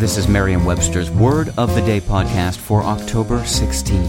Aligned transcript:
This 0.00 0.16
is 0.16 0.28
Merriam 0.28 0.64
Webster's 0.64 1.10
Word 1.10 1.52
of 1.58 1.74
the 1.74 1.82
Day 1.82 2.00
podcast 2.00 2.56
for 2.56 2.82
October 2.82 3.40
16th. 3.40 4.08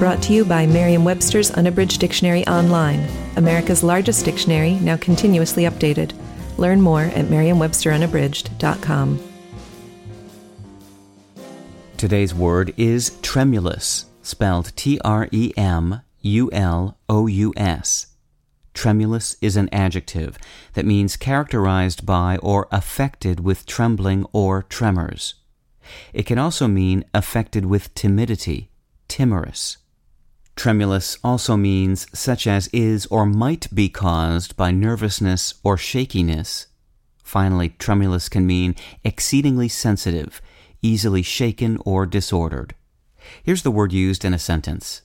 Brought 0.00 0.20
to 0.24 0.32
you 0.32 0.44
by 0.44 0.66
Merriam 0.66 1.04
Webster's 1.04 1.52
Unabridged 1.52 2.00
Dictionary 2.00 2.44
Online, 2.48 3.08
America's 3.36 3.84
largest 3.84 4.24
dictionary, 4.24 4.72
now 4.80 4.96
continuously 4.96 5.66
updated. 5.66 6.14
Learn 6.58 6.80
more 6.80 7.02
at 7.02 7.30
merriam-websterunabridged.com. 7.30 9.20
Today's 11.96 12.34
word 12.34 12.74
is 12.76 13.16
tremulous, 13.22 14.06
spelled 14.20 14.72
T 14.74 14.98
R 15.04 15.28
E 15.30 15.52
M 15.56 16.00
U 16.22 16.50
L 16.52 16.98
O 17.08 17.28
U 17.28 17.54
S. 17.56 18.11
Tremulous 18.74 19.36
is 19.40 19.56
an 19.56 19.68
adjective 19.72 20.38
that 20.72 20.86
means 20.86 21.16
characterized 21.16 22.06
by 22.06 22.38
or 22.38 22.68
affected 22.70 23.40
with 23.40 23.66
trembling 23.66 24.26
or 24.32 24.62
tremors. 24.62 25.34
It 26.12 26.24
can 26.24 26.38
also 26.38 26.68
mean 26.68 27.04
affected 27.12 27.66
with 27.66 27.94
timidity, 27.94 28.70
timorous. 29.08 29.78
Tremulous 30.56 31.18
also 31.24 31.56
means 31.56 32.06
such 32.12 32.46
as 32.46 32.68
is 32.68 33.06
or 33.06 33.26
might 33.26 33.74
be 33.74 33.88
caused 33.88 34.56
by 34.56 34.70
nervousness 34.70 35.54
or 35.62 35.76
shakiness. 35.76 36.66
Finally, 37.22 37.70
tremulous 37.78 38.28
can 38.28 38.46
mean 38.46 38.74
exceedingly 39.04 39.68
sensitive, 39.68 40.42
easily 40.82 41.22
shaken 41.22 41.78
or 41.84 42.04
disordered. 42.04 42.74
Here's 43.42 43.62
the 43.62 43.70
word 43.70 43.92
used 43.92 44.24
in 44.24 44.34
a 44.34 44.38
sentence. 44.38 45.02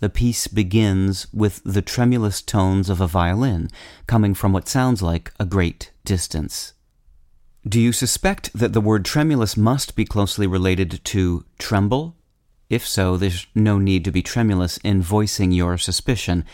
The 0.00 0.08
piece 0.08 0.46
begins 0.46 1.26
with 1.32 1.62
the 1.64 1.82
tremulous 1.82 2.40
tones 2.40 2.88
of 2.88 3.02
a 3.02 3.06
violin 3.06 3.68
coming 4.06 4.32
from 4.34 4.52
what 4.52 4.68
sounds 4.68 5.02
like 5.02 5.32
a 5.38 5.44
great 5.44 5.92
distance. 6.06 6.72
Do 7.68 7.78
you 7.78 7.92
suspect 7.92 8.50
that 8.54 8.72
the 8.72 8.80
word 8.80 9.04
tremulous 9.04 9.58
must 9.58 9.94
be 9.94 10.06
closely 10.06 10.46
related 10.46 11.04
to 11.04 11.44
tremble? 11.58 12.16
If 12.70 12.86
so, 12.86 13.18
there's 13.18 13.46
no 13.54 13.78
need 13.78 14.04
to 14.06 14.10
be 14.10 14.22
tremulous 14.22 14.78
in 14.78 15.02
voicing 15.02 15.52
your 15.52 15.76
suspicion. 15.76 16.46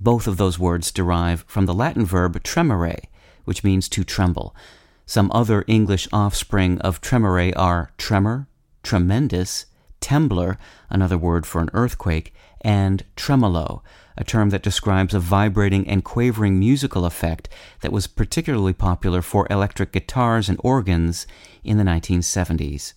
Both 0.00 0.26
of 0.26 0.38
those 0.38 0.58
words 0.58 0.90
derive 0.90 1.44
from 1.46 1.66
the 1.66 1.74
Latin 1.74 2.06
verb 2.06 2.42
tremere, 2.42 2.96
which 3.44 3.62
means 3.62 3.86
to 3.90 4.04
tremble. 4.04 4.56
Some 5.04 5.30
other 5.34 5.64
English 5.66 6.08
offspring 6.10 6.80
of 6.80 7.02
tremere 7.02 7.52
are 7.54 7.90
tremor, 7.98 8.48
tremendous, 8.82 9.66
temblor, 10.04 10.58
another 10.90 11.16
word 11.16 11.46
for 11.46 11.62
an 11.62 11.70
earthquake, 11.72 12.34
and 12.60 13.02
tremolo, 13.16 13.82
a 14.18 14.24
term 14.24 14.50
that 14.50 14.62
describes 14.62 15.14
a 15.14 15.18
vibrating 15.18 15.88
and 15.88 16.04
quavering 16.04 16.58
musical 16.58 17.06
effect 17.06 17.48
that 17.80 17.90
was 17.90 18.06
particularly 18.06 18.74
popular 18.74 19.22
for 19.22 19.46
electric 19.48 19.92
guitars 19.92 20.50
and 20.50 20.60
organs 20.62 21.26
in 21.64 21.78
the 21.78 21.84
1970s. 21.84 22.92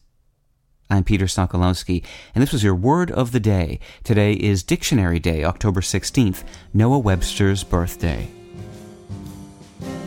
I'm 0.89 1.05
Peter 1.05 1.25
Sokolowski, 1.25 2.03
and 2.35 2.41
this 2.41 2.51
was 2.51 2.63
your 2.63 2.75
Word 2.75 3.09
of 3.11 3.31
the 3.31 3.39
Day. 3.39 3.79
Today 4.03 4.33
is 4.33 4.61
Dictionary 4.61 5.19
Day, 5.19 5.45
October 5.45 5.79
16th, 5.79 6.43
Noah 6.73 6.99
Webster's 6.99 7.63
birthday. 7.63 8.29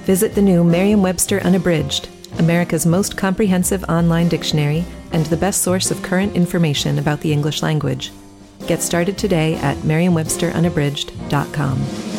Visit 0.05 0.35
the 0.35 0.43
new 0.43 0.63
Merriam 0.65 1.01
Webster 1.01 1.41
Unabridged, 1.41 2.09
America's 2.39 2.85
most 2.85 3.17
comprehensive 3.17 3.85
online 3.85 4.29
dictionary 4.29 4.85
and 5.13 5.27
the 5.27 5.37
best 5.37 5.63
source 5.63 5.91
of 5.91 6.03
current 6.03 6.35
information 6.35 6.99
about 6.99 7.21
the 7.21 7.33
English 7.33 7.63
language. 7.63 8.11
Get 8.67 8.83
started 8.83 9.19
today 9.19 9.57
at 9.57 9.85
merriam-websterunabridged.com. 9.85 12.10